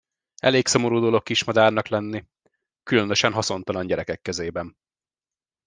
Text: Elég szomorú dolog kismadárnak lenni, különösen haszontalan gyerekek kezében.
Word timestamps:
Elég 0.41 0.67
szomorú 0.67 0.99
dolog 0.99 1.23
kismadárnak 1.23 1.87
lenni, 1.87 2.25
különösen 2.83 3.33
haszontalan 3.33 3.87
gyerekek 3.87 4.21
kezében. 4.21 4.77